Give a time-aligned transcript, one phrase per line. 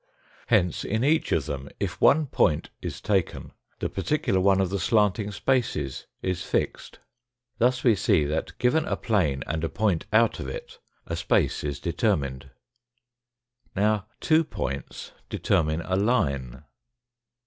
[0.47, 4.79] Hence in each of them, if one point is taken, the particular one of the
[4.79, 6.97] slanting spaces is fixed.
[7.59, 11.63] Thus we see that given a plane and a point out of it a space
[11.63, 12.49] is determined.
[13.75, 16.63] Now, two points determine a line.